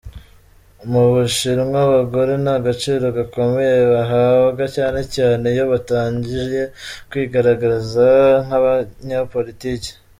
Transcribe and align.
Mu 0.91 1.01
Bushinwa 1.13 1.77
abagore 1.87 2.33
nta 2.43 2.55
gaciro 2.65 3.05
gakomeye 3.17 3.77
bahabwa 3.93 4.63
cyane 4.75 4.99
cyane 5.15 5.43
iyo 5.55 5.63
batangiye 5.71 6.61
kwigaragaza 7.09 8.09
nk’abanyapolitiki. 8.45 9.91